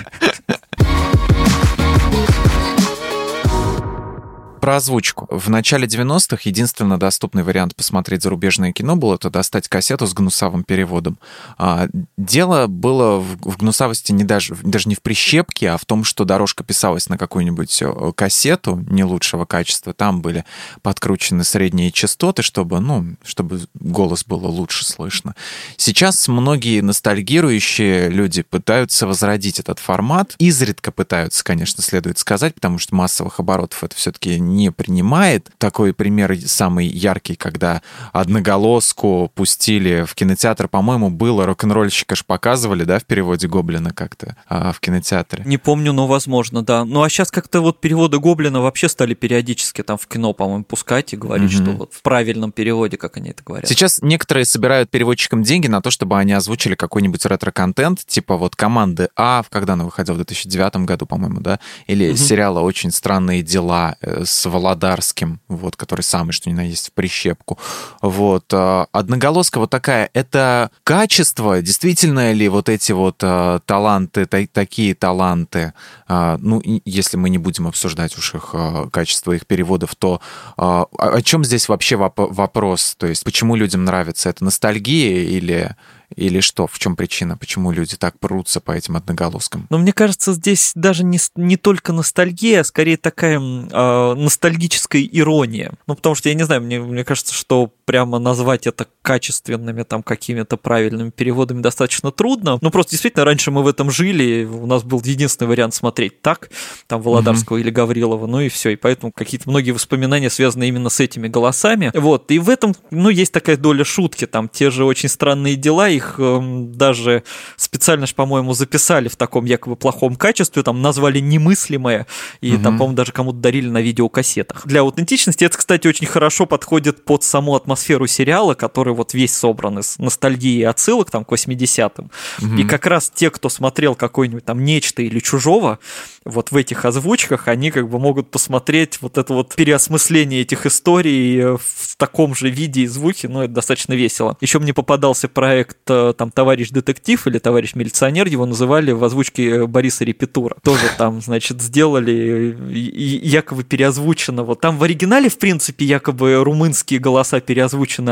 [4.66, 5.28] Про озвучку.
[5.30, 10.64] В начале 90-х единственно доступный вариант посмотреть зарубежное кино был это достать кассету с гнусавым
[10.64, 11.20] переводом.
[11.56, 16.02] А, дело было в, в гнусавости не даже, даже не в прищепке, а в том,
[16.02, 19.92] что дорожка писалась на какую-нибудь э, кассету не лучшего качества.
[19.92, 20.44] Там были
[20.82, 25.36] подкручены средние частоты, чтобы, ну, чтобы голос было лучше слышно.
[25.76, 30.34] Сейчас многие ностальгирующие люди пытаются возродить этот формат.
[30.40, 35.50] Изредка пытаются, конечно, следует сказать, потому что массовых оборотов это все-таки не принимает.
[35.58, 42.98] Такой пример самый яркий, когда одноголоску пустили в кинотеатр, по-моему, было рок-н-ролльщика ж показывали, да,
[42.98, 45.44] в переводе Гоблина как-то а, в кинотеатре.
[45.44, 46.84] Не помню, но возможно, да.
[46.84, 51.12] Ну а сейчас как-то вот переводы Гоблина вообще стали периодически там в кино, по-моему, пускать
[51.12, 51.62] и говорить, mm-hmm.
[51.62, 53.68] что вот в правильном переводе, как они это говорят.
[53.68, 59.08] Сейчас некоторые собирают переводчикам деньги на то, чтобы они озвучили какой-нибудь ретро-контент, типа вот команды
[59.16, 62.16] А, когда она выходила в 2009 году, по-моему, да, или mm-hmm.
[62.16, 67.58] сериала «Очень странные дела» с Володарским, вот, который самый, что ни на есть, в прищепку.
[68.02, 68.44] Вот.
[68.52, 74.94] А, одноголоска вот такая, это качество, действительно ли вот эти вот а, таланты, та, такие
[74.94, 75.72] таланты,
[76.08, 78.54] а, ну, если мы не будем обсуждать уж их
[78.92, 80.20] качество их переводов, то
[80.56, 82.94] о чем здесь вообще вопрос?
[82.98, 84.28] То есть, почему людям нравится?
[84.28, 85.74] Это ностальгия или
[86.14, 86.66] или что?
[86.66, 87.36] В чем причина?
[87.36, 89.66] Почему люди так прутся по этим одноголоскам?
[89.70, 95.72] Ну, мне кажется, здесь даже не, не только ностальгия, а скорее такая э, ностальгическая ирония.
[95.86, 100.02] Ну, потому что, я не знаю, мне, мне кажется, что прямо назвать это качественными, там,
[100.02, 102.58] какими-то правильными переводами достаточно трудно.
[102.60, 106.50] Ну, просто действительно, раньше мы в этом жили, у нас был единственный вариант смотреть так,
[106.88, 107.60] там, Володарского mm-hmm.
[107.60, 108.70] или Гаврилова, ну и все.
[108.70, 111.92] И поэтому какие-то многие воспоминания связаны именно с этими голосами.
[111.94, 115.88] Вот, и в этом, ну, есть такая доля шутки, там, те же очень странные дела,
[115.88, 117.22] их э, даже
[117.56, 122.08] специально, по-моему, записали в таком якобы плохом качестве, там назвали немыслимое,
[122.40, 122.62] и угу.
[122.64, 124.66] там, по-моему, даже кому-то дарили на видеокассетах.
[124.66, 129.36] Для аутентичности это, кстати, очень хорошо подходит под саму атмосферу атмосферу сериала, который вот весь
[129.36, 132.10] собран из ностальгии и отсылок там к 80-м.
[132.42, 132.54] Угу.
[132.56, 135.78] И как раз те, кто смотрел какой-нибудь там «Нечто» или «Чужого»,
[136.24, 141.56] вот в этих озвучках они как бы могут посмотреть вот это вот переосмысление этих историй
[141.56, 144.36] в таком же виде и звуке, ну, это достаточно весело.
[144.40, 149.66] Еще мне попадался проект э, там «Товарищ детектив» или «Товарищ милиционер», его называли в озвучке
[149.66, 150.56] Бориса Репетура.
[150.62, 154.42] Тоже там, значит, сделали якобы переозвучено.
[154.42, 157.65] Вот там в оригинале, в принципе, якобы румынские голоса переозвучены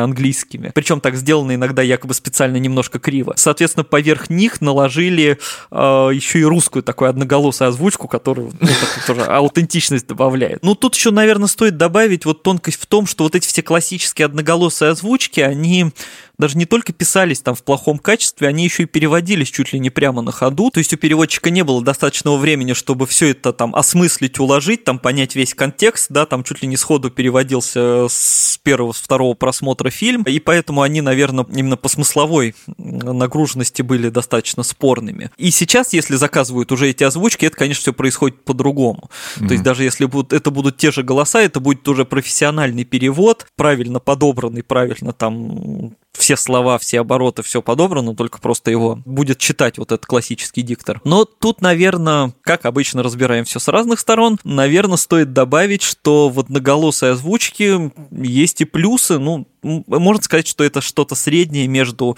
[0.05, 0.73] английскими.
[0.75, 3.35] Причем так сделано иногда якобы специально немножко криво.
[3.37, 5.39] Соответственно, поверх них наложили
[5.71, 8.69] э, еще и русскую такую одноголосую озвучку, которую ну,
[9.07, 10.63] тоже аутентичность добавляет.
[10.63, 14.27] Ну, тут еще, наверное, стоит добавить вот тонкость в том, что вот эти все классические
[14.27, 15.93] одноголосые озвучки, они
[16.39, 19.91] даже не только писались там в плохом качестве, они еще и переводились чуть ли не
[19.91, 20.71] прямо на ходу.
[20.71, 24.99] То есть у переводчика не было достаточного времени, чтобы все это там осмыслить, уложить, там
[24.99, 29.91] понять весь контекст, да, там чуть ли не сходу переводился с первого, с второго просмотра
[29.91, 35.31] фильм, и поэтому они, наверное, именно по смысловой нагруженности были достаточно спорными.
[35.37, 39.11] И сейчас, если заказывают уже эти озвучки, это, конечно, все происходит по-другому.
[39.37, 39.47] Mm-hmm.
[39.47, 43.47] То есть даже если будут, это будут те же голоса, это будет уже профессиональный перевод,
[43.57, 49.79] правильно подобранный, правильно там все слова, все обороты, все подобрано, только просто его будет читать
[49.79, 51.01] вот этот классический диктор.
[51.05, 56.41] Но тут, наверное, как обычно разбираем все с разных сторон, наверное, стоит добавить, что в
[56.41, 62.17] одноголосой озвучке есть и плюсы, ну, можно сказать, что это что-то среднее между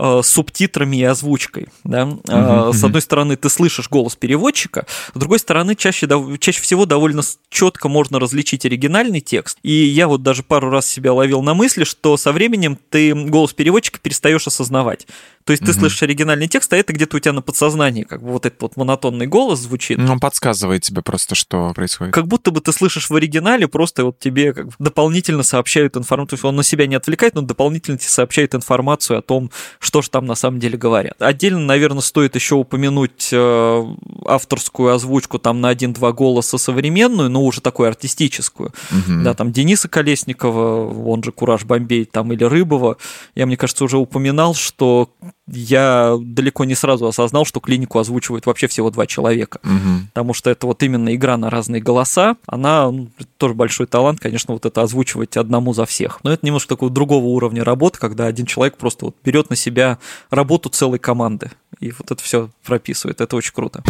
[0.00, 1.68] э, субтитрами и озвучкой.
[1.84, 2.02] Да?
[2.02, 6.08] Uh-huh, С одной стороны, ты слышишь голос переводчика, с другой стороны, чаще,
[6.38, 9.58] чаще всего довольно четко можно различить оригинальный текст.
[9.62, 13.52] И я вот даже пару раз себя ловил на мысли, что со временем ты голос
[13.52, 15.06] переводчика перестаешь осознавать.
[15.44, 15.80] То есть ты угу.
[15.80, 18.76] слышишь оригинальный текст, а это где-то у тебя на подсознании, как бы вот этот вот
[18.76, 19.98] монотонный голос звучит.
[19.98, 22.12] Ну, он подсказывает тебе просто, что происходит.
[22.12, 26.30] Как будто бы ты слышишь в оригинале, просто вот тебе как бы дополнительно сообщают информацию.
[26.30, 30.02] То есть он на себя не отвлекает, но дополнительно тебе сообщает информацию о том, что
[30.02, 31.20] же там на самом деле говорят.
[31.20, 33.84] Отдельно, наверное, стоит еще упомянуть э,
[34.26, 38.72] авторскую озвучку там на один-два голоса современную, но уже такую артистическую.
[38.90, 39.22] Угу.
[39.22, 42.98] Да, там Дениса Колесникова, он же Кураж Бомбей, там или Рыбова.
[43.34, 45.10] Я, мне кажется, уже упоминал, что
[45.52, 49.60] я далеко не сразу осознал, что клинику озвучивают вообще всего два человека.
[49.64, 50.06] Угу.
[50.12, 52.36] Потому что это вот именно игра на разные голоса.
[52.46, 56.20] Она ну, тоже большой талант, конечно, вот это озвучивать одному за всех.
[56.22, 59.98] Но это немножко такого другого уровня работы, когда один человек просто вот берет на себя
[60.30, 61.50] работу целой команды.
[61.80, 63.20] И вот это все прописывает.
[63.20, 63.82] Это очень круто.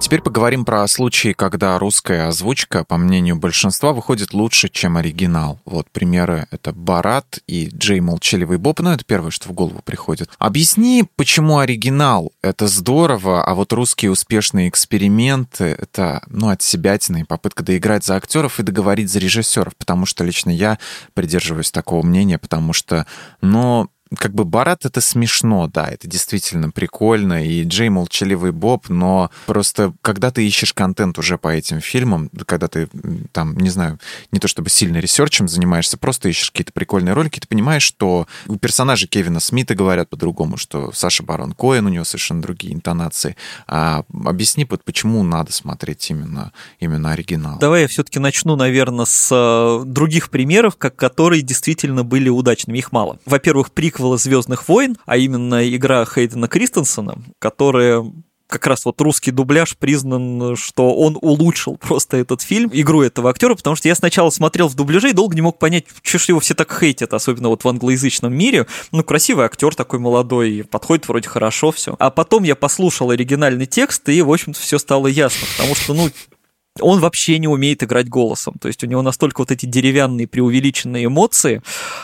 [0.00, 5.60] Теперь поговорим про случаи, когда русская озвучка, по мнению большинства, выходит лучше, чем оригинал.
[5.64, 10.30] Вот примеры— это Барат и Джей Молчаливый Боб, ну это первое, что в голову приходит.
[10.38, 17.24] Объясни, почему оригинал— это здорово, а вот русские успешные эксперименты— это, ну, от себя и
[17.24, 20.78] попытка доиграть за актеров и договорить за режиссеров, потому что лично я
[21.12, 23.06] придерживаюсь такого мнения, потому что,
[23.40, 23.88] ну,
[24.18, 29.92] как бы Барат это смешно, да, это действительно прикольно, и Джей молчаливый Боб, но просто
[30.02, 32.88] когда ты ищешь контент уже по этим фильмам, когда ты
[33.32, 33.98] там, не знаю,
[34.30, 38.56] не то чтобы сильно ресерчем занимаешься, просто ищешь какие-то прикольные ролики, ты понимаешь, что у
[38.56, 43.36] персонажей Кевина Смита говорят по-другому, что Саша Барон Коэн, у него совершенно другие интонации.
[43.66, 47.58] А объясни, вот почему надо смотреть именно, именно оригинал.
[47.58, 52.78] Давай я все-таки начну, наверное, с э, других примеров, как, которые действительно были удачными.
[52.78, 53.18] Их мало.
[53.26, 58.04] Во-первых, приквел приквела «Звездных войн», а именно игра Хейдена Кристенсена, которая
[58.48, 63.54] как раз вот русский дубляж признан, что он улучшил просто этот фильм, игру этого актера,
[63.54, 66.40] потому что я сначала смотрел в дубляже и долго не мог понять, что ж его
[66.40, 68.66] все так хейтят, особенно вот в англоязычном мире.
[68.92, 71.96] Ну, красивый актер такой молодой, подходит вроде хорошо все.
[71.98, 76.10] А потом я послушал оригинальный текст, и, в общем-то, все стало ясно, потому что, ну,
[76.80, 78.54] он вообще не умеет играть голосом.
[78.60, 81.62] То есть у него настолько вот эти деревянные преувеличенные эмоции,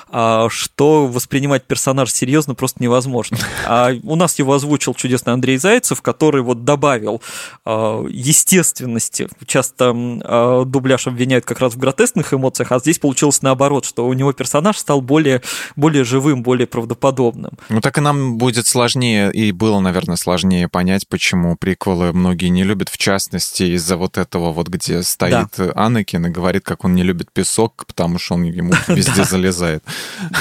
[0.08, 3.38] а, что воспринимать персонаж серьезно просто невозможно.
[3.66, 7.20] А у нас его озвучил чудесный Андрей Зайцев, который вот добавил
[7.64, 9.28] а, естественности.
[9.46, 14.12] Часто а, дубляж обвиняют как раз в гротескных эмоциях, а здесь получилось наоборот, что у
[14.12, 15.42] него персонаж стал более,
[15.74, 17.52] более живым, более правдоподобным.
[17.70, 22.62] Ну так и нам будет сложнее, и было, наверное, сложнее понять, почему приквелы многие не
[22.62, 25.72] любят, в частности, из-за вот этого вот где стоит да.
[25.74, 29.82] Анакин и говорит, как он не любит песок, потому что он ему везде залезает.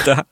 [0.06, 0.26] Да.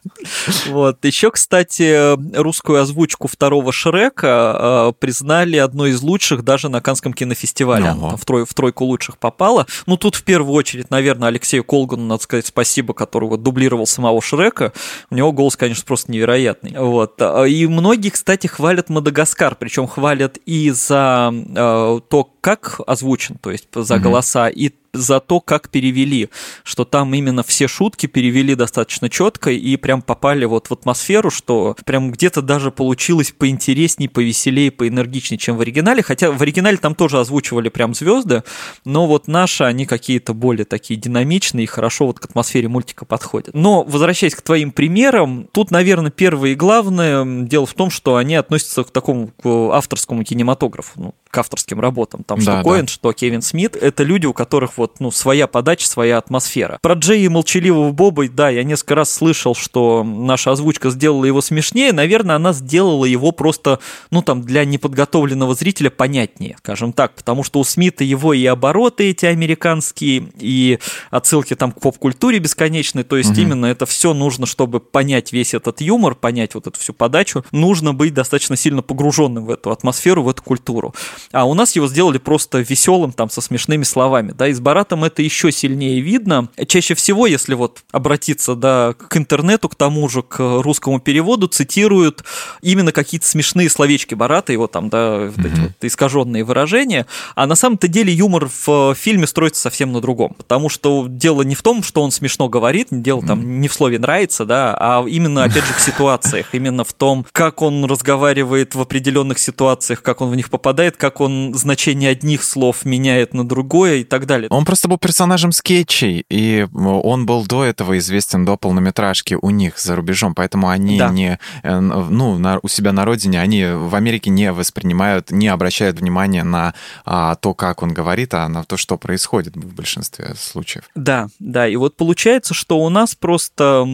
[0.68, 1.04] Вот.
[1.04, 7.90] Еще, кстати, русскую озвучку второго Шрека э, признали одной из лучших даже на Канском кинофестивале.
[7.90, 9.68] Она в, трой, в тройку лучших попала.
[9.86, 14.22] Ну, тут в первую очередь, наверное, Алексею Колгану надо сказать спасибо, который вот дублировал самого
[14.22, 14.74] Шрека.
[15.10, 16.76] У него голос, конечно, просто невероятный.
[16.78, 17.22] Вот.
[17.48, 23.68] И многие, кстати, хвалят Мадагаскар, причем хвалят и за э, то, как озвучен, то есть
[23.84, 26.30] за голоса, и за то, как перевели,
[26.64, 31.76] что там именно все шутки перевели достаточно четко и прям попали вот в атмосферу, что
[31.86, 37.20] прям где-то даже получилось поинтереснее, повеселее, поэнергичнее, чем в оригинале, хотя в оригинале там тоже
[37.20, 38.44] озвучивали прям звезды,
[38.86, 43.54] но вот наши, они какие-то более такие динамичные и хорошо вот к атмосфере мультика подходят.
[43.54, 48.36] Но, возвращаясь к твоим примерам, тут, наверное, первое и главное дело в том, что они
[48.36, 52.24] относятся к такому к авторскому кинематографу, ну, к авторским работам.
[52.24, 52.92] Там да, что Коэн, да.
[52.92, 56.80] что Кевин Смит, это люди, у которых вот, ну, своя подача, своя атмосфера.
[56.82, 61.42] Про Джей и Молчаливого Боба, да, я несколько раз слышал, что наша озвучка сделала его
[61.42, 61.94] смешнее.
[61.94, 63.80] Наверное, она сделала его просто,
[64.12, 69.10] ну, там, для неподготовленного зрителя понятнее, скажем так, потому что у Смита его и обороты
[69.10, 70.80] эти американские, и
[71.12, 73.42] отсылки там к поп-культуре бесконечной, то есть угу.
[73.42, 77.94] именно это все нужно, чтобы понять весь этот юмор, понять вот эту всю подачу, нужно
[77.94, 80.94] быть достаточно сильно погруженным в эту атмосферу, в эту культуру.
[81.32, 85.06] А у нас его сделали просто веселым, там, со смешными словами, да, и с Баратом
[85.06, 86.50] это еще сильнее видно.
[86.68, 92.26] Чаще всего, если вот обратиться, да, к интернету, к тому же, к русскому переводу, цитируют
[92.62, 97.56] именно какие-то смешные словечки Барата, его там, да, вот эти вот искаженные выражения, а на
[97.56, 101.82] самом-то деле юмор в фильме строится совсем на другом, потому что дело не в том,
[101.82, 105.74] что он смешно говорит, дело там не в слове нравится, да, а именно, опять же,
[105.74, 110.50] в ситуациях, именно в том, как он разговаривает в определенных ситуациях, как он в них
[110.50, 114.50] попадает, как он значение одних слов меняет на другое и так далее.
[114.58, 119.78] Он просто был персонажем скетчей, и он был до этого известен до полнометражки у них
[119.78, 121.10] за рубежом, поэтому они да.
[121.10, 126.00] не, э, ну, на, у себя на родине, они в Америке не воспринимают, не обращают
[126.00, 126.74] внимания на
[127.06, 130.86] а, то, как он говорит, а на то, что происходит в большинстве случаев.
[130.96, 133.86] Да, да, и вот получается, что у нас просто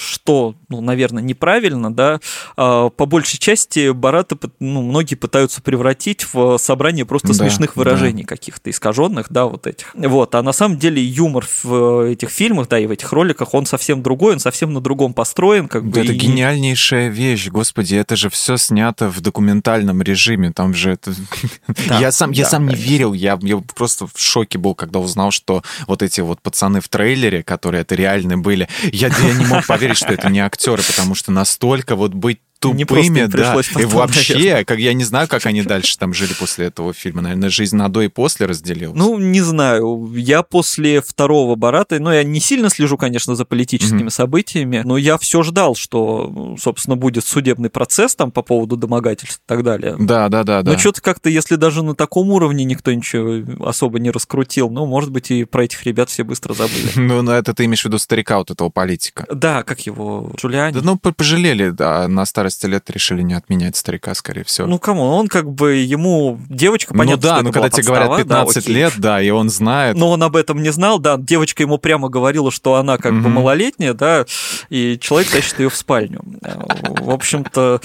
[0.00, 2.20] что, ну, наверное, неправильно, да,
[2.56, 8.22] а, по большей части Барата, ну, многие пытаются превратить в собрание просто да, смешных выражений
[8.22, 8.28] да.
[8.28, 9.94] каких-то искаженных, да, вот этих.
[9.94, 13.66] Вот, а на самом деле юмор в этих фильмах, да, и в этих роликах, он
[13.66, 16.00] совсем другой, он совсем на другом построен, как бы.
[16.00, 16.16] Это и...
[16.16, 21.12] гениальнейшая вещь, господи, это же все снято в документальном режиме, там же это...
[21.88, 24.98] Да, я сам, да, я сам не верил, я, я просто в шоке был, когда
[24.98, 29.46] узнал, что вот эти вот пацаны в трейлере, которые это реальные были, я, я не
[29.46, 33.56] мог поверить, что это не актеры, потому что настолько вот быть тупыми, да.
[33.78, 37.22] И вообще, как я не знаю, как они дальше там жили после этого фильма.
[37.22, 38.96] Наверное, жизнь на до и после разделилась.
[38.96, 40.12] Ну, не знаю.
[40.14, 44.10] Я после второго Барата, ну, я не сильно слежу, конечно, за политическими mm-hmm.
[44.10, 49.48] событиями, но я все ждал, что, собственно, будет судебный процесс там по поводу домогательств и
[49.48, 49.96] так далее.
[49.98, 50.58] Да, да, да.
[50.58, 50.78] Но да.
[50.78, 55.30] что-то как-то, если даже на таком уровне никто ничего особо не раскрутил, ну, может быть,
[55.30, 56.90] и про этих ребят все быстро забыли.
[57.10, 59.26] Ну, на это ты имеешь в виду старика вот этого политика.
[59.32, 60.74] Да, как его, Джулиани.
[60.74, 64.66] Да, ну, пожалели, да, на старости старости лет решили не отменять старика, скорее всего.
[64.66, 65.02] Ну, кому?
[65.02, 68.92] Он как бы, ему девочка, понятно, Ну да, ну когда тебе говорят 15 да, лет,
[68.98, 69.96] да, и он знает.
[69.96, 73.22] Но он об этом не знал, да, девочка ему прямо говорила, что она как mm-hmm.
[73.22, 74.26] бы малолетняя, да,
[74.68, 76.20] и человек тащит ее в спальню.
[76.42, 77.80] В общем-то,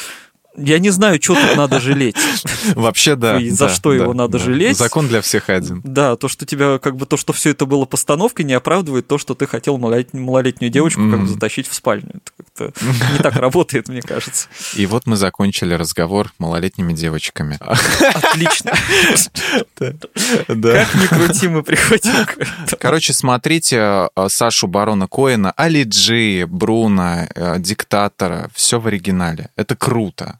[0.57, 2.15] я не знаю, что тут надо жалеть.
[2.75, 3.39] Вообще, да.
[3.39, 4.45] И за да, что да, его надо да.
[4.45, 4.77] жалеть.
[4.77, 5.81] Закон для всех один.
[5.83, 9.17] Да, то, что тебя, как бы, то, что все это было постановкой, не оправдывает то,
[9.17, 11.11] что ты хотел малолетнюю девочку mm.
[11.11, 12.09] как бы затащить в спальню.
[12.15, 14.47] Это как-то не так работает, мне кажется.
[14.75, 17.57] И вот мы закончили разговор малолетними девочками.
[17.59, 18.71] Отлично.
[19.75, 27.59] Как ни крути, мы приходим к Короче, смотрите э, Сашу Барона Коэна, Алиджи, Бруно, э,
[27.59, 28.49] Диктатора.
[28.53, 29.49] Все в оригинале.
[29.55, 30.39] Это круто.